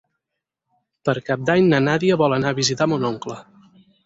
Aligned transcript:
Per 1.09 1.15
Cap 1.27 1.43
d'Any 1.49 1.69
na 1.75 1.83
Nàdia 1.89 2.19
vol 2.23 2.37
anar 2.39 2.55
a 2.55 2.59
visitar 2.63 2.89
mon 2.95 3.07
oncle. 3.13 3.39